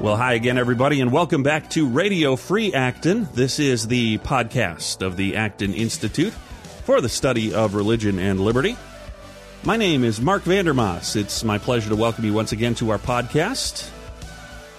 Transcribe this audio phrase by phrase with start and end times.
[0.00, 3.28] Well, hi again, everybody, and welcome back to Radio Free Acton.
[3.34, 6.32] This is the podcast of the Acton Institute
[6.84, 8.76] for the study of religion and liberty.
[9.64, 11.16] My name is Marc Vander Maas.
[11.16, 13.90] It's my pleasure to welcome you once again to our podcast.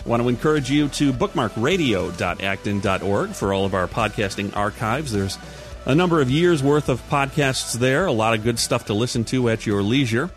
[0.05, 5.11] I want to encourage you to bookmark radio.acton.org for all of our podcasting archives.
[5.11, 5.37] There's
[5.85, 9.25] a number of years worth of podcasts there, a lot of good stuff to listen
[9.25, 10.29] to at your leisure.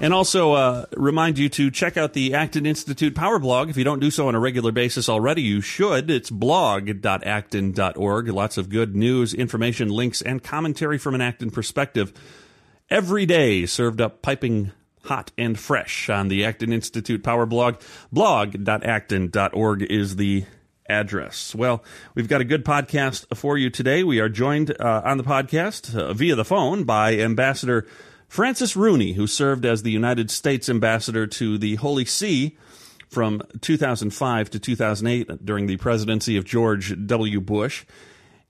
[0.00, 3.70] And also uh, remind you to check out the Acton Institute Power Blog.
[3.70, 6.10] If you don't do so on a regular basis already, you should.
[6.10, 8.28] It's blog.acton.org.
[8.28, 12.12] Lots of good news, information, links, and commentary from an Acton perspective
[12.90, 14.72] every day, served up piping
[15.04, 17.80] hot and fresh on the Acton Institute Power Blog.
[18.12, 20.44] Blog.acton.org is the
[20.88, 21.54] address.
[21.54, 21.84] Well,
[22.14, 24.02] we've got a good podcast for you today.
[24.02, 27.86] We are joined uh, on the podcast uh, via the phone by Ambassador.
[28.34, 32.58] Francis Rooney, who served as the United States ambassador to the Holy See
[33.08, 37.40] from 2005 to 2008 during the presidency of George W.
[37.40, 37.84] Bush.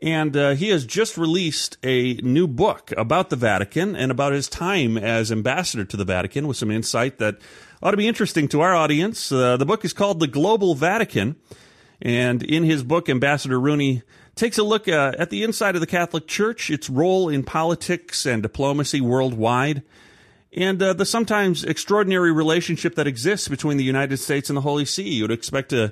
[0.00, 4.48] And uh, he has just released a new book about the Vatican and about his
[4.48, 7.36] time as ambassador to the Vatican with some insight that
[7.82, 9.30] ought to be interesting to our audience.
[9.30, 11.36] Uh, the book is called The Global Vatican.
[12.00, 14.02] And in his book, Ambassador Rooney
[14.34, 18.26] takes a look uh, at the inside of the Catholic Church, its role in politics
[18.26, 19.82] and diplomacy worldwide,
[20.52, 24.84] and uh, the sometimes extraordinary relationship that exists between the United States and the Holy
[24.84, 25.08] See.
[25.08, 25.88] You'd expect a, uh,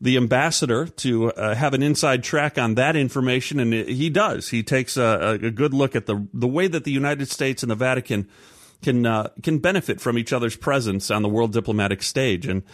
[0.00, 4.48] the ambassador to uh, have an inside track on that information, and he does.
[4.48, 7.70] He takes a, a, good look at the the way that the United States and
[7.70, 8.28] the Vatican
[8.82, 12.64] can uh, can benefit from each other's presence on the world diplomatic stage, and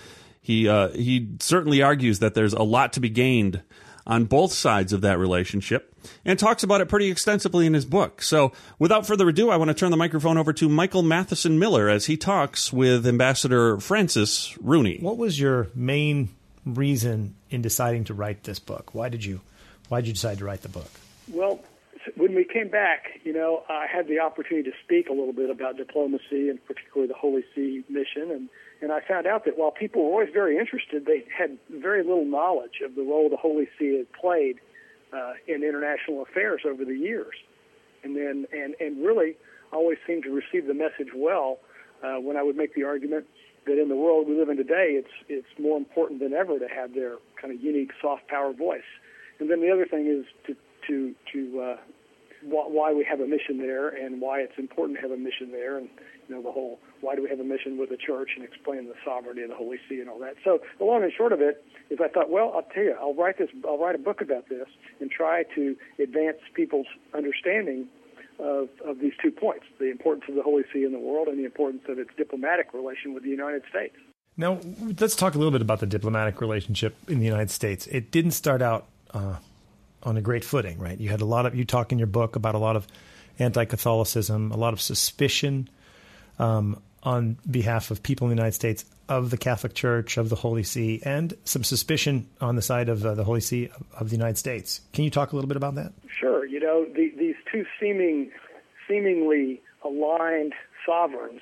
[0.41, 3.61] he uh, he certainly argues that there's a lot to be gained
[4.09, 8.23] on both sides of that relationship and talks about it pretty extensively in his book.
[8.23, 11.89] So, without further ado, I want to turn the microphone over to Michael Matheson Miller
[11.89, 14.99] as he talks with Ambassador Francis Rooney.
[15.01, 16.31] What was your main
[16.65, 18.95] reason in deciding to write this book?
[18.95, 19.41] Why did you
[19.89, 20.91] why did you decide to write the book?
[21.31, 21.61] Well,
[22.17, 25.51] when we came back, you know, I had the opportunity to speak a little bit
[25.51, 28.49] about diplomacy and particularly the Holy See mission and
[28.81, 32.25] and I found out that while people were always very interested, they had very little
[32.25, 34.61] knowledge of the role the Holy See had played
[35.13, 37.35] uh, in international affairs over the years.
[38.05, 39.37] And then, and, and really
[39.73, 41.59] always seemed to receive the message well
[42.05, 43.27] uh, when I would make the argument
[43.67, 46.69] that in the world we live in today, it's, it's more important than ever to
[46.69, 48.89] have their kind of unique soft power voice.
[49.41, 50.57] And then the other thing is to,
[50.87, 51.77] to, to uh,
[52.43, 55.79] why we have a mission there and why it's important to have a mission there
[55.79, 55.89] and
[56.29, 58.87] you know the whole why do we have a mission with the church and explain
[58.87, 60.35] the sovereignty of the Holy See and all that.
[60.45, 63.15] So the long and short of it is I thought, well, I'll tell you, I'll
[63.15, 64.69] write this, I'll write a book about this
[65.01, 67.89] and try to advance people's understanding
[68.39, 71.39] of, of these two points, the importance of the Holy See in the world and
[71.39, 73.97] the importance of its diplomatic relation with the United States.
[74.37, 74.61] Now,
[75.01, 77.89] let's talk a little bit about the diplomatic relationship in the United States.
[77.89, 79.37] It didn't start out uh,
[80.03, 80.99] on a great footing, right?
[80.99, 82.87] You had a lot of, you talk in your book about a lot of
[83.39, 85.69] anti Catholicism, a lot of suspicion
[86.39, 90.37] um, on behalf of people in the United States of the Catholic Church, of the
[90.37, 94.11] Holy See, and some suspicion on the side of uh, the Holy See of, of,
[94.11, 94.83] the United States.
[94.93, 95.93] Can you talk a little bit about that?
[96.21, 96.45] Sure.
[96.45, 98.31] You know, the, these two seeming,
[98.87, 100.55] seemingly aligned
[100.85, 101.41] sovereigns,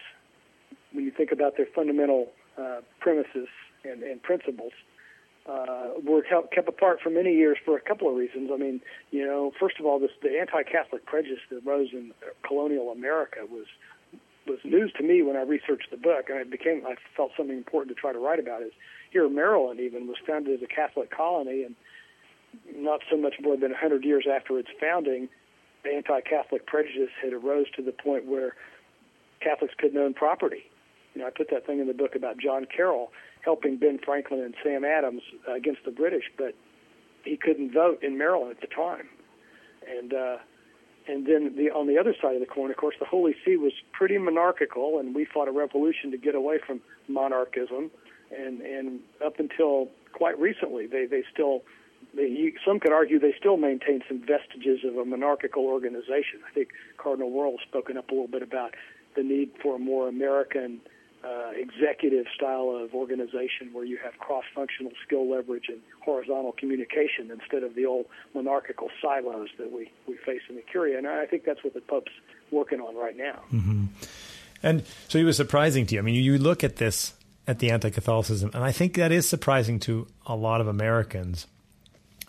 [0.92, 3.48] when you think about their fundamental uh, premises
[3.84, 4.72] and, and principles,
[5.48, 8.50] uh, were kept apart for many years for a couple of reasons.
[8.52, 8.80] I mean,
[9.10, 12.12] you know, first of all, this the anti-Catholic prejudice that rose in
[12.46, 13.66] colonial America was
[14.46, 17.56] was news to me when I researched the book, and it became I felt something
[17.56, 18.62] important to try to write about.
[18.62, 18.72] Is
[19.10, 21.74] here Maryland even was founded as a Catholic colony, and
[22.74, 25.28] not so much more than a hundred years after its founding,
[25.84, 28.54] the anti-Catholic prejudice had arose to the point where
[29.40, 30.70] Catholics couldn't own property.
[31.14, 33.12] You know, I put that thing in the book about John Carroll
[33.46, 36.52] helping Ben Franklin and Sam Adams uh, against the British, but
[37.24, 39.08] he couldn't vote in Maryland at the time,
[39.88, 40.36] and uh,
[41.08, 43.56] and then the, on the other side of the coin, of course, the Holy See
[43.56, 47.90] was pretty monarchical, and we fought a revolution to get away from monarchism.
[48.36, 51.62] And, and up until quite recently, they, they still,
[52.16, 56.40] they, some could argue they still maintain some vestiges of a monarchical organization.
[56.48, 58.74] I think Cardinal Wuerl has spoken up a little bit about
[59.14, 60.80] the need for a more American
[61.26, 67.62] uh, executive style of organization where you have cross-functional skill leverage and horizontal communication instead
[67.62, 70.98] of the old monarchical silos that we, we face in the Curia.
[70.98, 72.12] And I think that's what the Pope's
[72.50, 73.40] working on right now.
[73.52, 73.84] Mm-hmm.
[74.62, 76.00] And so it was surprising to you.
[76.00, 77.14] I mean, you look at this,
[77.46, 81.46] at the anti-Catholicism, and I think that is surprising to a lot of Americans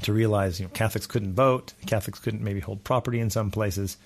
[0.03, 3.97] to realize, you know, Catholics couldn't vote, Catholics couldn't maybe hold property in some places,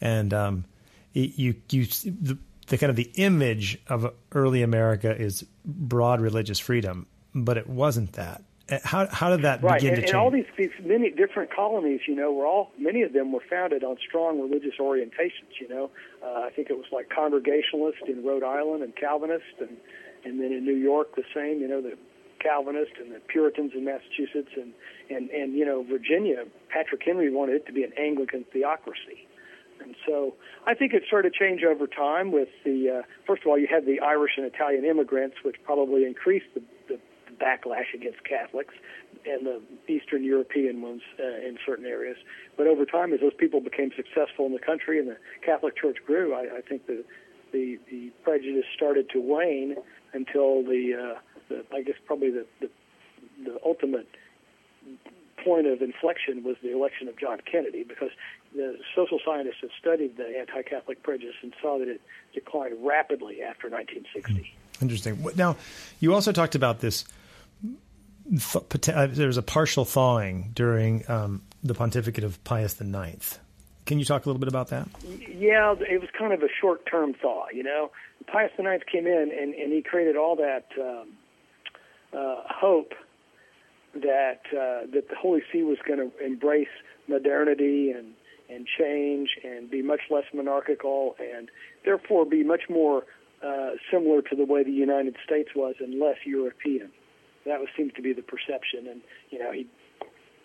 [0.00, 0.64] and um,
[1.12, 2.38] you you the,
[2.72, 7.06] the kind of the image of early America is broad religious freedom.
[7.34, 8.42] but it wasn't that.
[8.70, 9.78] Uh, how how did that right.
[9.78, 10.14] begin and, to change?
[10.14, 13.44] And all these, these many different colonies, you know, were all many of them were
[13.50, 15.52] founded on strong religious orientations.
[15.60, 15.90] You know,
[16.24, 19.76] uh, I think it was like Congregationalist in Rhode Island and Calvinist, and
[20.24, 21.60] and then in New York the same.
[21.60, 21.98] You know, the
[22.40, 24.72] Calvinist and the Puritans in Massachusetts and
[25.10, 26.44] and and you know Virginia.
[26.70, 29.28] Patrick Henry wanted it to be an Anglican theocracy.
[29.82, 30.34] And so
[30.66, 33.66] I think it started to change over time with the, uh, first of all, you
[33.70, 38.74] had the Irish and Italian immigrants, which probably increased the, the, the backlash against Catholics,
[39.24, 42.16] and the Eastern European ones uh, in certain areas.
[42.56, 45.98] But over time, as those people became successful in the country and the Catholic Church
[46.04, 47.04] grew, I, I think the,
[47.52, 49.76] the, the prejudice started to wane
[50.12, 51.18] until the, uh,
[51.48, 52.70] the I guess probably the, the,
[53.44, 54.08] the ultimate
[55.44, 58.10] point of inflection was the election of John Kennedy because
[58.54, 62.00] the social scientists have studied the anti-Catholic prejudice and saw that it
[62.34, 64.54] declined rapidly after 1960.
[64.80, 65.24] Interesting.
[65.36, 65.56] Now,
[66.00, 67.04] you also talked about this.
[68.54, 73.38] Uh, there was a partial thawing during um, the pontificate of Pius IX.
[73.84, 74.88] Can you talk a little bit about that?
[75.04, 77.46] Yeah, it was kind of a short-term thaw.
[77.52, 77.90] You know,
[78.26, 81.08] Pius IX came in and, and he created all that um,
[82.16, 82.94] uh, hope
[83.94, 86.68] that uh, that the Holy See was going to embrace
[87.08, 88.14] modernity and
[88.48, 91.50] and change and be much less monarchical and
[91.84, 93.04] therefore be much more
[93.44, 96.90] uh, similar to the way the United States was and less European.
[97.46, 98.86] That was, seems to be the perception.
[98.88, 99.00] And,
[99.30, 99.66] you know, he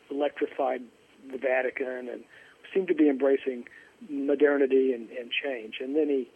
[0.09, 0.81] electrified
[1.31, 2.23] the Vatican and
[2.73, 3.65] seemed to be embracing
[4.09, 5.75] modernity and, and change.
[5.79, 6.29] And then he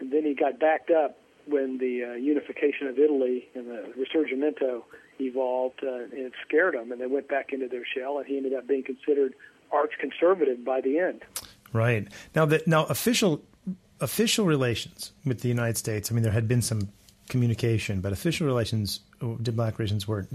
[0.00, 4.84] and then he got backed up when the uh, unification of Italy and the Risorgimento
[5.18, 8.36] evolved, uh, and it scared them, and they went back into their shell, and he
[8.36, 9.34] ended up being considered
[9.72, 11.22] arch conservative by the end.
[11.72, 13.42] Right now, that now official
[14.00, 16.10] official relations with the United States.
[16.10, 16.88] I mean, there had been some
[17.28, 20.26] communication, but official relations, diplomatic relations, were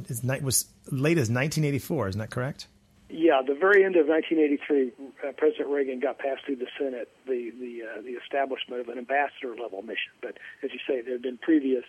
[0.42, 2.10] was late as 1984.
[2.10, 2.68] Isn't that correct?
[3.10, 4.92] Yeah, the very end of 1983,
[5.28, 8.98] uh, President Reagan got passed through the Senate the the uh, the establishment of an
[8.98, 10.14] ambassador level mission.
[10.22, 11.84] But as you say, there had been previous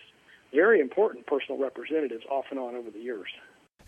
[0.53, 3.27] very important personal representatives off and on over the years.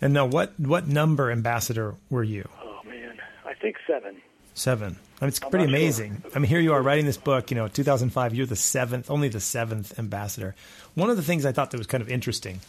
[0.01, 2.48] And now, what what number ambassador were you?
[2.62, 3.18] Oh man,
[3.62, 4.21] think seven.
[4.54, 4.98] Seven.
[5.21, 6.21] I mean, it's I'm pretty amazing.
[6.21, 6.31] Sure.
[6.36, 7.51] I mean, here you are writing this book.
[7.51, 8.33] You know, 2005.
[8.36, 10.56] You're the seventh, only the seventh ambassador.
[10.95, 12.59] One of the things I thought that was kind of interesting,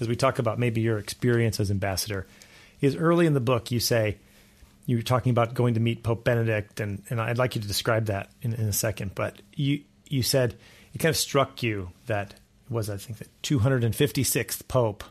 [0.00, 2.26] as we talk about maybe your experience as ambassador,
[2.80, 4.18] is early in the book you say
[4.88, 7.68] you were talking about going to meet Pope Benedict, and, and I'd like you to
[7.68, 9.14] describe that in, in a second.
[9.14, 10.56] But you you said
[10.94, 15.04] it kind of struck you that it was I think the 256th Pope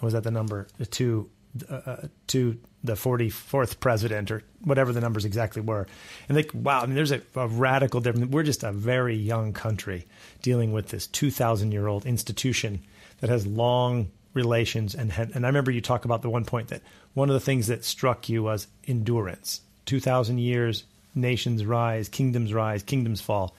[0.00, 1.22] was that the number the uh,
[1.68, 5.86] uh to the 44th president or whatever the numbers exactly were.
[6.28, 8.30] And like, wow, I mean, there's a, a radical difference.
[8.30, 10.06] We're just a very young country
[10.42, 12.80] dealing with this 2,000 year old institution
[13.20, 14.94] that has long relations.
[14.94, 16.82] And, and I remember you talk about the one point that
[17.14, 19.60] one of the things that struck you was endurance.
[19.86, 23.54] 2,000 years, nations rise, kingdoms rise, kingdoms fall,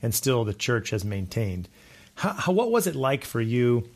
[0.00, 1.68] and still the church has maintained.
[2.14, 3.88] How, how, what was it like for you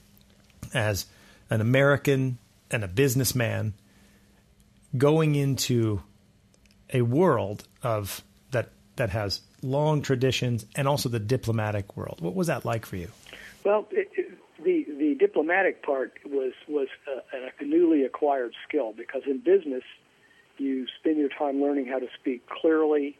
[0.74, 1.06] as
[1.48, 2.38] an American
[2.70, 3.74] and a businessman
[4.96, 6.02] going into
[6.92, 12.20] a world of that that has long traditions and also the diplomatic world?
[12.20, 13.08] What was that like for you?
[13.64, 18.92] Well, it, it, the the diplomatic part was was uh, a, a newly acquired skill
[18.96, 19.82] because in business
[20.58, 23.18] you spend your time learning how to speak clearly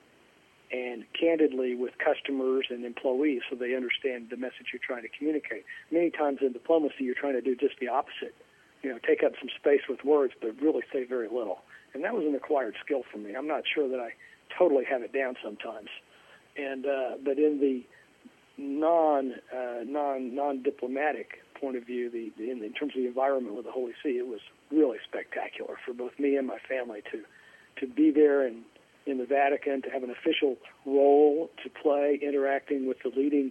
[0.73, 5.65] and candidly with customers and employees so they understand the message you're trying to communicate.
[5.91, 8.35] Many times in diplomacy, you're trying to do just the opposite.
[8.87, 11.59] You know, take up some space with words, but really say very little.
[11.93, 13.35] And that was an acquired skill for me.
[13.35, 14.11] I'm not sure that I
[14.57, 15.89] totally have it down sometimes.
[16.57, 17.85] And uh, but in the
[18.57, 23.09] non uh, non non diplomatic point of view, the, the in, in terms of the
[23.09, 24.41] environment with the Holy See, it was
[24.71, 27.23] really spectacular for both me and my family to
[27.81, 28.63] to be there and
[29.07, 33.51] in the Vatican to have an official role to play, interacting with the leading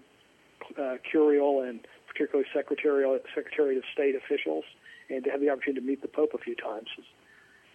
[0.79, 4.63] uh, curial and particularly secretarial, Secretary of State officials,
[5.09, 6.87] and to have the opportunity to meet the Pope a few times.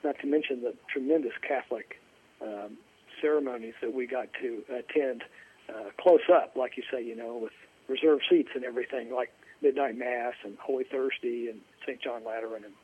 [0.02, 2.00] Not to mention the tremendous Catholic
[2.40, 2.78] um,
[3.20, 5.24] ceremonies that we got to attend
[5.68, 7.52] uh, close up, like you say, you know, with
[7.88, 9.30] reserved seats and everything, like
[9.62, 12.00] midnight mass and Holy Thursday and St.
[12.00, 12.74] John Lateran and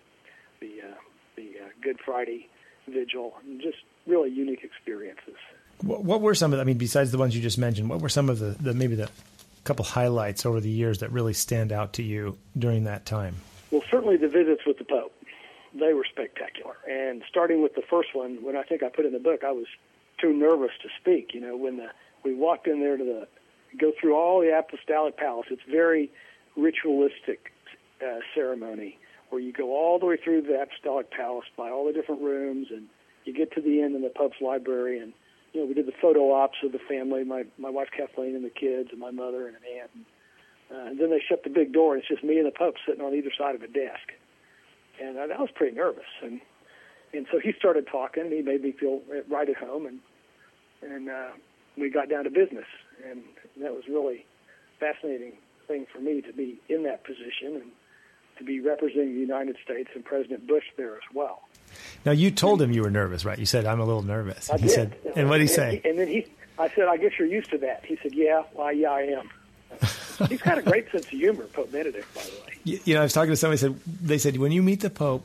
[0.60, 0.94] the uh,
[1.36, 2.48] the uh, Good Friday
[2.88, 5.34] vigil, and just really unique experiences.
[5.82, 6.58] What were some of?
[6.58, 8.72] The, I mean, besides the ones you just mentioned, what were some of the, the
[8.72, 9.10] maybe the
[9.64, 13.36] couple highlights over the years that really stand out to you during that time?
[13.70, 15.12] Well, certainly the visits with the Pope.
[15.74, 16.76] They were spectacular.
[16.88, 19.52] And starting with the first one, when I think I put in the book, I
[19.52, 19.66] was
[20.18, 21.34] too nervous to speak.
[21.34, 21.88] You know, when the
[22.24, 23.28] we walked in there to the
[23.78, 26.10] go through all the apostolic palace, it's very
[26.56, 27.52] ritualistic
[28.02, 28.98] uh, ceremony
[29.30, 32.68] where you go all the way through the Apostolic Palace by all the different rooms,
[32.70, 32.86] and
[33.24, 35.12] you get to the end in the Pope's library, and
[35.52, 38.44] you know we did the photo ops of the family, my my wife Kathleen and
[38.44, 40.04] the kids, and my mother and an aunt, and,
[40.70, 42.74] uh, and then they shut the big door, and it's just me and the Pope
[42.86, 44.12] sitting on either side of a desk,
[45.00, 46.40] and I, I was pretty nervous, and
[47.12, 50.00] and so he started talking, and he made me feel right at home, and
[50.82, 51.28] and uh,
[51.76, 52.66] we got down to business,
[53.08, 53.22] and
[53.60, 54.26] that was really
[54.78, 55.32] fascinating
[55.66, 57.70] thing for me to be in that position and
[58.38, 61.42] to be representing the United States and President Bush there as well.
[62.04, 63.38] Now you told him you were nervous, right?
[63.38, 64.50] You said I'm a little nervous.
[64.50, 64.70] I he did.
[64.72, 65.80] said, and what did he say?
[65.84, 66.26] And, then he,
[66.58, 67.84] I said, I guess you're used to that.
[67.84, 69.30] He said, Yeah, well, yeah, I am.
[70.28, 72.58] He's got a great sense of humor, Pope Benedict, by the way.
[72.64, 73.58] You, you know, I was talking to somebody.
[73.58, 75.24] Said they said when you meet the Pope,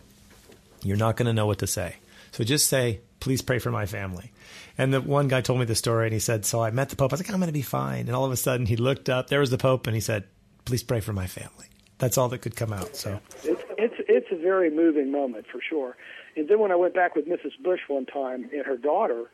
[0.84, 1.96] you're not going to know what to say.
[2.32, 4.32] So just say, "Please pray for my family."
[4.78, 6.96] And the one guy told me the story, and he said, "So I met the
[6.96, 7.12] Pope.
[7.12, 9.10] I was like, I'm going to be fine." And all of a sudden, he looked
[9.10, 9.28] up.
[9.28, 10.26] There was the Pope, and he said,
[10.66, 11.68] "Please pray for my family."
[11.98, 12.96] That's all that could come out.
[12.96, 15.96] So it's it's it's a very moving moment for sure.
[16.36, 17.62] And then when I went back with Mrs.
[17.64, 19.26] Bush one time and her daughter,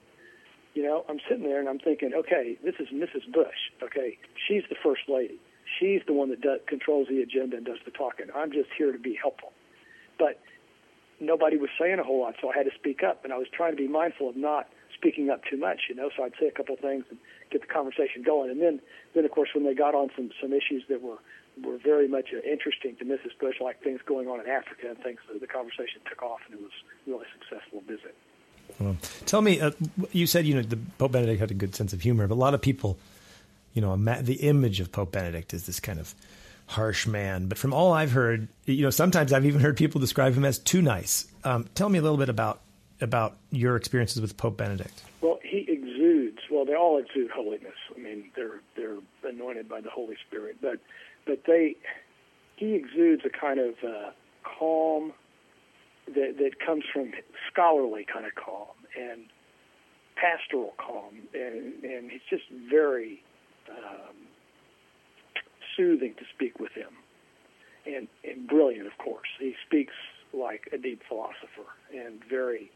[0.74, 3.32] you know, I'm sitting there and I'm thinking, okay, this is Mrs.
[3.32, 3.56] Bush.
[3.84, 5.40] Okay, she's the first lady.
[5.80, 8.28] She's the one that does, controls the agenda and does the talking.
[8.36, 9.52] I'm just here to be helpful.
[10.18, 10.40] But
[11.20, 13.24] nobody was saying a whole lot, so I had to speak up.
[13.24, 16.10] And I was trying to be mindful of not speaking up too much, you know.
[16.16, 17.20] So I'd say a couple of things and
[17.52, 18.50] get the conversation going.
[18.50, 18.80] And then,
[19.14, 21.18] then of course, when they got on some some issues that were
[21.64, 23.38] were very much uh, interesting to Mrs.
[23.40, 25.20] Bush, like things going on in Africa and things.
[25.40, 26.72] The conversation took off, and it was
[27.06, 28.16] a really successful visit.
[28.80, 29.72] Well, tell me, uh,
[30.12, 32.38] you said you know the Pope Benedict had a good sense of humor, but a
[32.38, 32.98] lot of people,
[33.78, 36.16] you know, the image of Pope Benedict is this kind of
[36.66, 37.46] harsh man.
[37.46, 40.58] But from all I've heard, you know, sometimes I've even heard people describe him as
[40.58, 41.28] too nice.
[41.44, 42.62] Um, tell me a little bit about
[43.02, 45.04] about your experiences with Pope Benedict.
[45.22, 46.40] Well, he exudes.
[46.50, 47.76] Well, they all exude holiness.
[47.96, 50.80] I mean, they're they're anointed by the Holy Spirit, but
[51.28, 51.76] but they
[52.56, 54.10] he exudes a kind of uh,
[54.42, 55.14] calm
[56.08, 57.12] that that comes from
[57.52, 59.26] scholarly kind of calm and
[60.16, 63.22] pastoral calm, and and he's just very
[63.70, 64.16] um,
[65.76, 66.90] soothing to speak with him,
[67.86, 69.28] and and brilliant, of course.
[69.40, 69.94] He speaks
[70.34, 72.72] like a deep philosopher and very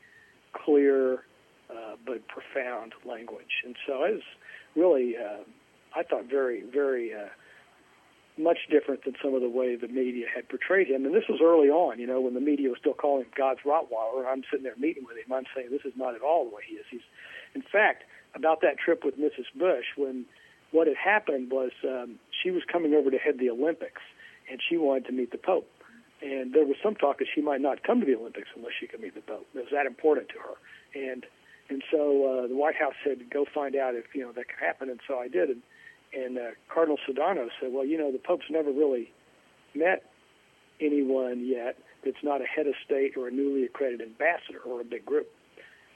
[0.53, 1.23] clear
[1.69, 4.23] uh, but profound language, and so it was
[4.75, 5.43] really, uh,
[5.95, 7.13] I thought, very very.
[7.13, 7.29] Uh,
[8.37, 11.05] much different than some of the way the media had portrayed him.
[11.05, 13.59] And this was early on, you know, when the media was still calling him God's
[13.65, 14.25] Rottweiler.
[14.25, 15.31] I'm sitting there meeting with him.
[15.31, 16.85] I'm saying this is not at all the way he is.
[16.89, 17.05] He's,
[17.53, 18.03] in fact,
[18.35, 19.45] about that trip with Mrs.
[19.57, 20.25] Bush, when
[20.71, 24.01] what had happened was um, she was coming over to head the Olympics,
[24.49, 25.69] and she wanted to meet the Pope.
[26.21, 28.87] And there was some talk that she might not come to the Olympics unless she
[28.87, 29.47] could meet the Pope.
[29.55, 30.55] It was that important to her.
[31.09, 31.25] And
[31.69, 34.59] and so uh, the White House said, go find out if you know that could
[34.59, 34.89] happen.
[34.89, 35.49] And so I did.
[35.49, 35.61] And
[36.13, 39.11] and uh, Cardinal Sodano said, well, you know, the Pope's never really
[39.73, 40.11] met
[40.79, 44.83] anyone yet that's not a head of state or a newly accredited ambassador or a
[44.83, 45.27] big group.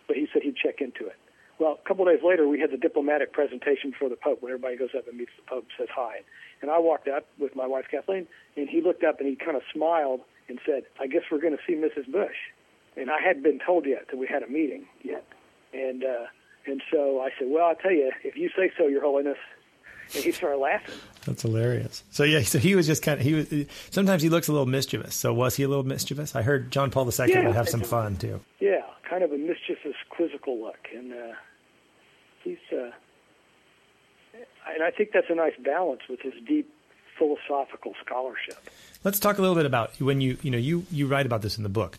[0.07, 1.17] But he said he'd check into it.
[1.57, 4.51] Well, a couple of days later, we had the diplomatic presentation for the Pope when
[4.51, 6.21] everybody goes up and meets the Pope and says hi.
[6.61, 9.55] And I walked up with my wife, Kathleen, and he looked up and he kind
[9.55, 12.11] of smiled and said, I guess we're going to see Mrs.
[12.11, 12.35] Bush.
[12.97, 15.25] And I hadn't been told yet that we had a meeting yet.
[15.73, 16.25] And, uh,
[16.65, 19.37] and so I said, well, I'll tell you, if you say so, Your Holiness,
[20.13, 20.93] and he started laughing.
[21.25, 22.03] That's hilarious.
[22.11, 23.51] So yeah, so he was just kind of he was.
[23.89, 25.15] Sometimes he looks a little mischievous.
[25.15, 26.35] So was he a little mischievous?
[26.35, 28.39] I heard John Paul II yeah, would have some fun too.
[28.59, 28.84] Yeah,
[29.15, 31.33] kind of a mischievous, quizzical look, and uh,
[32.43, 32.57] he's.
[32.71, 32.91] Uh,
[34.73, 36.69] and I think that's a nice balance with his deep
[37.17, 38.69] philosophical scholarship.
[39.05, 41.55] Let's talk a little bit about when you you know you you write about this
[41.55, 41.97] in the book.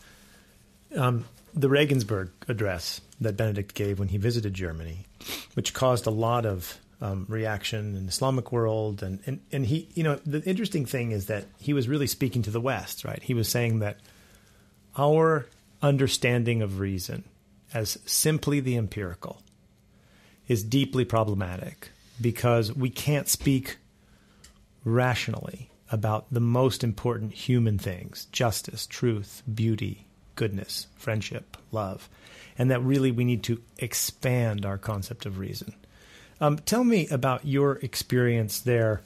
[0.95, 5.07] Um, the Regensburg address that Benedict gave when he visited Germany,
[5.55, 9.03] which caused a lot of um, reaction in the Islamic world.
[9.03, 12.43] And, and, and he, you know, the interesting thing is that he was really speaking
[12.43, 13.23] to the West, right?
[13.23, 13.97] He was saying that
[14.99, 15.47] our
[15.83, 17.25] understanding of reason
[17.75, 19.43] as simply the empirical
[20.49, 21.91] is deeply problematic
[22.21, 23.77] because we can't speak
[24.85, 32.09] rationally about the most important human things justice, truth, beauty, goodness, friendship, love.
[32.59, 35.75] And that really we need to expand our concept of reason.
[36.41, 39.03] Um, tell me about your experience there,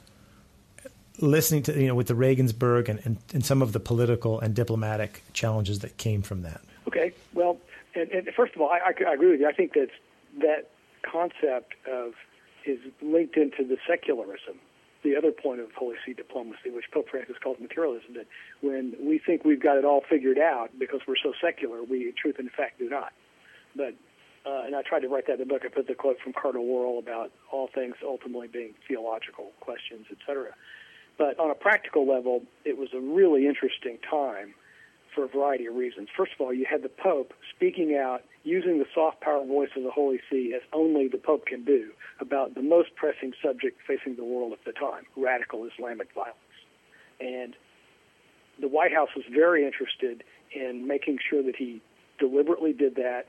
[1.20, 4.54] listening to you know with the Regensburg and, and, and, some of the political and
[4.54, 6.60] diplomatic challenges that came from that.
[6.88, 7.58] Okay, well,
[7.94, 9.48] and, and first of all, I, I, I, agree with you.
[9.48, 9.88] I think that
[10.40, 10.70] that
[11.02, 12.14] concept of
[12.64, 14.58] is linked into the secularism,
[15.02, 18.14] the other point of Holy See diplomacy, which Pope Francis calls materialism.
[18.14, 18.26] That
[18.60, 22.36] when we think we've got it all figured out because we're so secular, we truth
[22.38, 23.12] and in fact do not.
[23.76, 23.94] But
[24.46, 25.62] uh, and I tried to write that in the book.
[25.64, 30.54] I put the quote from Cardinal Wuerl about all things ultimately being theological questions, etc.
[31.20, 34.54] But on a practical level, it was a really interesting time
[35.14, 36.08] for a variety of reasons.
[36.16, 39.82] First of all, you had the Pope speaking out, using the soft power voice of
[39.82, 44.16] the Holy See as only the Pope can do about the most pressing subject facing
[44.16, 46.38] the world at the time radical Islamic violence.
[47.20, 47.54] And
[48.58, 50.24] the White House was very interested
[50.54, 51.82] in making sure that he
[52.18, 53.26] deliberately did that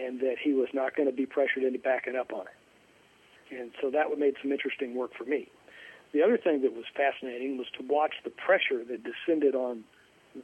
[0.00, 3.54] and that he was not going to be pressured into backing up on it.
[3.54, 5.50] And so that made some interesting work for me.
[6.14, 9.82] The other thing that was fascinating was to watch the pressure that descended on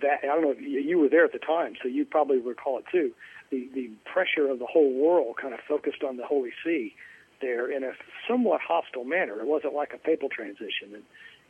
[0.03, 0.19] that.
[0.25, 2.85] I don't know if you were there at the time, so you probably recall it
[2.91, 3.13] too.
[3.51, 6.95] The the pressure of the whole world kind of focused on the Holy See
[7.41, 7.93] there in a
[8.29, 9.39] somewhat hostile manner.
[9.39, 11.05] It wasn't like a papal transition, and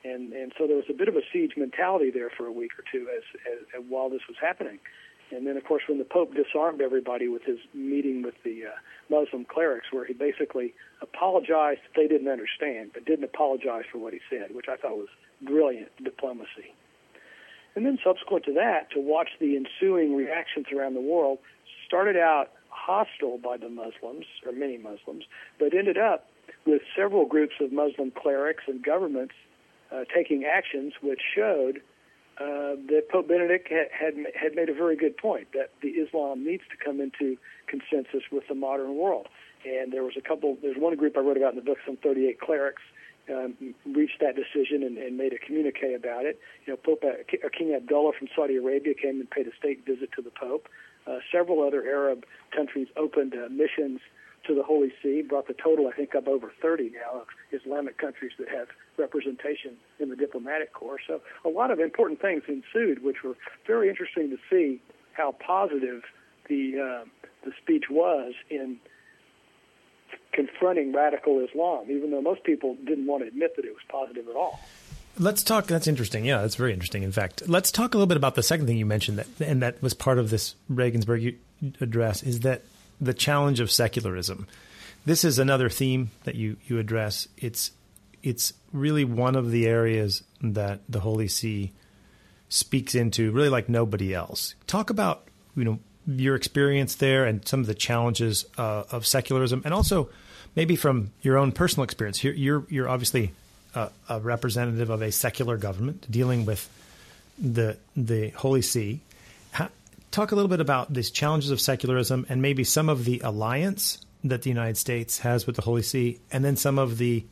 [0.04, 2.72] and and so there was a bit of a siege mentality there for a week
[2.78, 4.78] or two as, as, as while this was happening.
[5.32, 8.70] And then, of course, when the Pope disarmed everybody with his meeting with the uh,
[9.08, 14.12] Muslim clerics, where he basically apologized that they didn't understand, but didn't apologize for what
[14.12, 15.08] he said, which I thought was
[15.42, 16.74] brilliant diplomacy.
[17.76, 21.38] And then, subsequent to that, to watch the ensuing reactions around the world,
[21.86, 25.24] started out hostile by the Muslims, or many Muslims,
[25.58, 26.28] but ended up
[26.66, 29.34] with several groups of Muslim clerics and governments
[29.92, 31.80] uh, taking actions which showed
[32.40, 36.62] uh, that Pope Benedict had, had made a very good point that the Islam needs
[36.70, 39.28] to come into consensus with the modern world.
[39.66, 40.56] And there was a couple.
[40.62, 42.82] There's one group I wrote about in the book, some 38 clerics.
[43.30, 46.40] Um, reached that decision and, and made a communique about it.
[46.66, 47.22] You know, Pope uh,
[47.56, 50.66] King Abdullah from Saudi Arabia came and paid a state visit to the Pope.
[51.06, 52.24] Uh, several other Arab
[52.56, 54.00] countries opened uh, missions
[54.50, 57.98] to the Holy See, brought the total, I think, up over 30 now of Islamic
[57.98, 58.66] countries that have
[58.98, 60.98] representation in the diplomatic corps.
[61.06, 66.02] So a lot of important things ensued, which were very interesting to see how positive
[66.48, 67.08] the uh,
[67.44, 68.78] the speech was in
[70.32, 74.28] confronting radical Islam, even though most people didn't want to admit that it was positive
[74.28, 74.60] at all.
[75.18, 75.66] Let's talk.
[75.66, 76.24] That's interesting.
[76.24, 77.02] Yeah, that's very interesting.
[77.02, 79.62] In fact, let's talk a little bit about the second thing you mentioned that, and
[79.62, 81.36] that was part of this Regensburg
[81.80, 82.62] address, is that
[83.00, 84.46] the challenge of secularism.
[85.04, 87.28] This is another theme that you you address.
[87.38, 87.72] It's
[88.22, 91.72] it's really one of the areas that the Holy See
[92.48, 94.54] speaks into, really like nobody else.
[94.66, 95.24] Talk about
[95.56, 100.10] you know your experience there and some of the challenges uh, of secularism, and also
[100.56, 102.22] maybe from your own personal experience.
[102.22, 103.32] You're you're, you're obviously
[103.74, 106.68] a, a, representative of a secular government dealing with
[107.38, 109.00] the the Holy See.
[110.10, 113.98] Talk a little bit about these challenges of secularism and maybe some of the alliance
[114.24, 117.24] that the United States has with the Holy See, and then some of the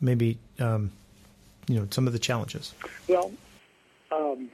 [0.00, 0.92] maybe um,
[1.68, 2.74] you know some of the challenges.
[3.08, 3.32] Well,
[4.10, 4.50] um,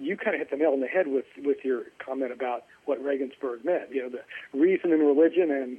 [0.00, 3.02] you kind of hit the nail on the head with with your comment about what
[3.02, 3.90] Regensburg meant.
[3.90, 5.78] You know, the reason and religion and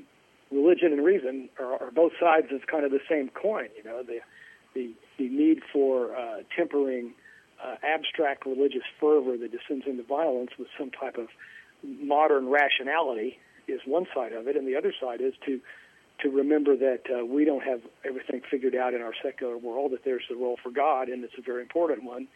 [0.51, 3.67] religion and reason are, are both sides of kind of the same coin.
[3.77, 4.19] You know, the
[4.73, 7.13] the the need for uh, tempering
[7.65, 11.27] uh, abstract religious fervor that descends into violence with some type of
[11.83, 15.59] modern rationality is one side of it, and the other side is to
[16.21, 19.91] to remember that uh, we don't have everything figured out in our secular world.
[19.91, 22.27] That there's a role for God, and it's a very important one,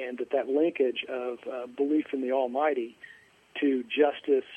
[0.00, 2.96] and that that linkage of uh, belief in the Almighty
[3.60, 4.48] to justice,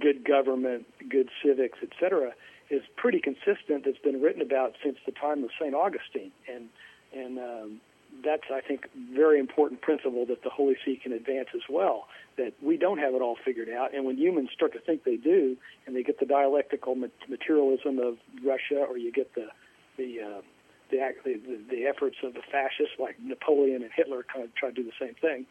[0.00, 2.32] good government, good civics, etc.,
[2.70, 3.84] is pretty consistent.
[3.84, 6.68] That's been written about since the time of Saint Augustine, and
[7.12, 7.80] and um,
[8.24, 12.06] that's, I think, very important principle that the Holy See can advance as well.
[12.36, 15.16] That we don't have it all figured out, and when humans start to think they
[15.16, 16.94] do, and they get the dialectical
[17.28, 19.48] materialism of Russia, or you get the
[19.96, 20.40] the uh,
[20.90, 24.74] the, the the efforts of the fascists like Napoleon and Hitler kind of try to
[24.74, 25.46] do the same thing.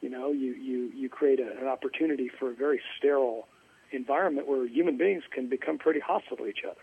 [0.00, 3.46] You know, you you you create a, an opportunity for a very sterile
[3.92, 6.80] environment where human beings can become pretty hostile to each other.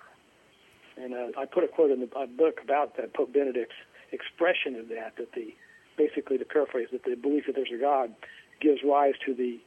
[0.97, 3.75] And uh, I put a quote in the book about that Pope Benedict's
[4.11, 5.53] expression of that, that the
[5.97, 8.13] basically to paraphrase that the belief that there's a God
[8.59, 9.59] gives rise to the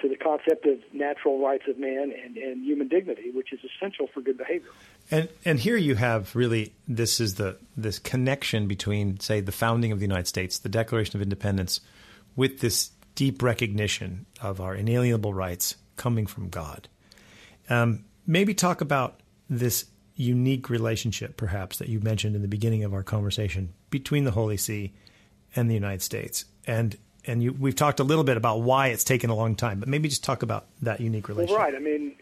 [0.00, 4.08] to the concept of natural rights of man and, and human dignity, which is essential
[4.12, 4.70] for good behavior.
[5.10, 9.92] And and here you have really this is the this connection between say the founding
[9.92, 11.80] of the United States, the Declaration of Independence,
[12.36, 16.88] with this deep recognition of our inalienable rights coming from God.
[17.68, 19.86] Um, maybe talk about this
[20.16, 24.56] unique relationship, perhaps, that you mentioned in the beginning of our conversation between the Holy
[24.56, 24.92] See
[25.54, 26.46] and the United States.
[26.66, 29.78] And and you, we've talked a little bit about why it's taken a long time,
[29.78, 31.56] but maybe just talk about that unique relationship.
[31.56, 31.76] Well, right.
[31.76, 32.16] I mean,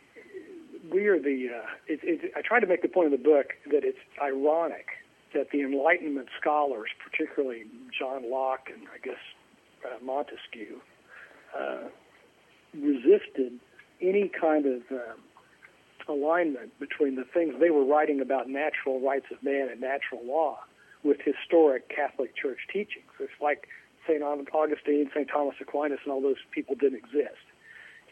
[0.92, 1.48] we are the.
[1.56, 4.88] Uh, it, it, I try to make the point in the book that it's ironic
[5.33, 7.64] that the Enlightenment scholars, particularly
[7.98, 9.16] John Locke and I guess
[9.87, 10.80] uh, Montesquieu,
[11.59, 11.88] uh,
[12.74, 13.59] resisted
[14.02, 15.20] any kind of um,
[16.09, 20.59] alignment between the things they were writing about natural rights of man and natural law
[21.02, 23.10] with historic Catholic Church teachings.
[23.18, 23.68] It's like
[24.06, 24.22] St.
[24.22, 25.28] Augustine, St.
[25.28, 27.44] Thomas Aquinas, and all those people didn't exist.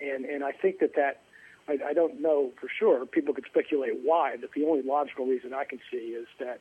[0.01, 1.23] And and I think that that
[1.69, 3.05] I, I don't know for sure.
[3.07, 6.61] People could speculate why, but the only logical reason I can see is that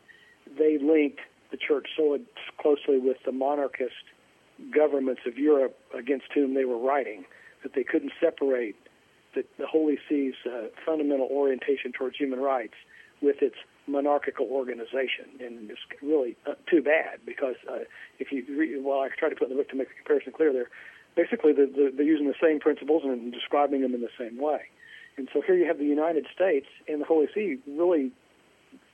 [0.58, 1.20] they linked
[1.52, 2.20] the church so
[2.60, 3.94] closely with the monarchist
[4.74, 7.26] governments of Europe against whom they were writing
[7.64, 8.76] that they couldn't separate
[9.36, 12.74] the, the Holy See's uh, fundamental orientation towards human rights
[13.22, 13.56] with its
[13.88, 17.80] monarchical organization, and it's really uh, too bad because uh,
[18.20, 20.34] if you read, well, I tried to put in the book to make the comparison
[20.34, 20.70] clear there.
[21.16, 24.62] Basically, the, the, they're using the same principles and describing them in the same way.
[25.18, 28.12] And so here you have the United States and the Holy See, really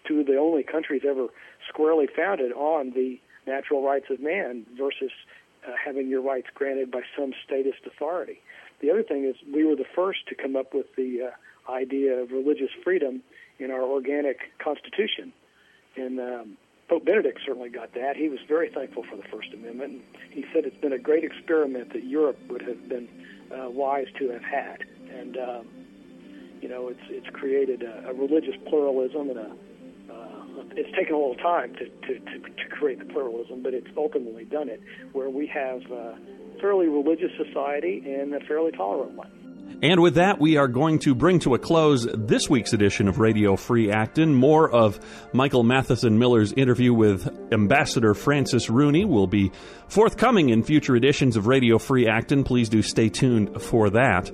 [0.07, 1.27] two of the only countries ever
[1.67, 5.11] squarely founded on the natural rights of man versus
[5.67, 8.39] uh, having your rights granted by some statist authority.
[8.81, 12.13] The other thing is we were the first to come up with the uh, idea
[12.21, 13.21] of religious freedom
[13.59, 15.33] in our organic constitution.
[15.95, 16.57] And um,
[16.89, 18.15] Pope Benedict certainly got that.
[18.15, 20.01] He was very thankful for the First Amendment.
[20.31, 23.07] He said it's been a great experiment that Europe would have been
[23.51, 24.83] uh, wise to have had.
[25.09, 25.67] And um,
[26.61, 29.51] you know, it's it's created a, a religious pluralism and a
[30.75, 34.45] it's taken a little time to, to, to, to, create the pluralism, but it's ultimately
[34.45, 36.17] done it, where we have a
[36.59, 39.31] fairly religious society and a fairly tolerant one.
[39.83, 43.19] And with that, we are going to bring to a close this week's edition of
[43.19, 44.33] Radio Free Acton.
[44.33, 44.97] More of
[45.33, 49.51] Michael Matheson Miller's interview with Ambassador Francis Rooney will be
[49.89, 52.45] forthcoming in future editions of Radio Free Acton.
[52.45, 54.31] Please do stay tuned for that.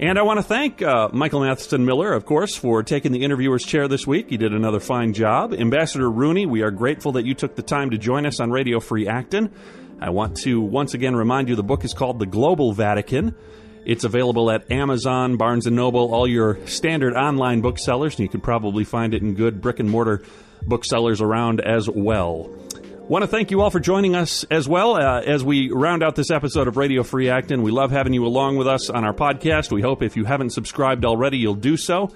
[0.00, 3.64] And I want to thank uh, Michael Matheson Miller, of course, for taking the interviewer's
[3.64, 4.30] chair this week.
[4.30, 5.52] He did another fine job.
[5.52, 8.80] Ambassador Rooney, we are grateful that you took the time to join us on Radio
[8.80, 9.52] Free Acton.
[10.00, 13.34] I want to once again remind you the book is called The Global Vatican.
[13.88, 18.42] It's available at Amazon, Barnes & Noble, all your standard online booksellers, and you can
[18.42, 20.22] probably find it in good brick and mortar
[20.62, 22.54] booksellers around as well.
[23.08, 26.16] Want to thank you all for joining us as well uh, as we round out
[26.16, 27.62] this episode of Radio Free Acton.
[27.62, 29.72] We love having you along with us on our podcast.
[29.72, 32.12] We hope if you haven't subscribed already, you'll do so.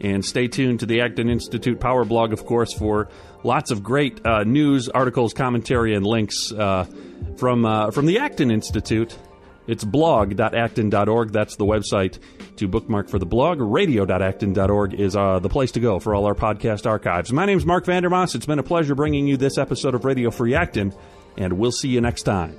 [0.00, 3.08] And stay tuned to the Acton Institute Power Blog, of course, for
[3.44, 6.84] lots of great uh, news, articles, commentary, and links uh,
[7.36, 9.16] from uh, from the Acton Institute
[9.72, 11.32] it's blog.acton.org.
[11.32, 12.18] That's the website
[12.56, 13.58] to bookmark for the blog.
[13.58, 17.32] Radio.acton.org is uh, the place to go for all our podcast archives.
[17.32, 18.34] My name is Marc Vander Maas.
[18.34, 20.92] It's been a pleasure bringing you this episode of Radio Free Acton,
[21.38, 22.54] and we'll see you next time.